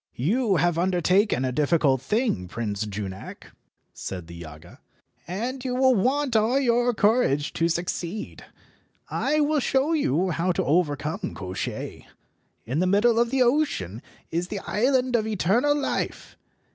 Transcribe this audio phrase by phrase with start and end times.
[0.17, 3.51] "You have undertaken a difficult thing, Prince Junak,"
[3.93, 4.79] said the Yaga,
[5.27, 8.43] "and you will want all your courage to succeed.
[9.11, 12.07] I will show you how to overcome Koshchei.
[12.65, 14.01] In the middle of the ocean
[14.31, 16.35] is the island of eternal life.